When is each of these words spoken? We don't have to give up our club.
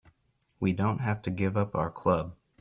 We 0.59 0.73
don't 0.73 1.01
have 1.01 1.21
to 1.21 1.29
give 1.29 1.55
up 1.55 1.75
our 1.75 1.91
club. 1.91 2.35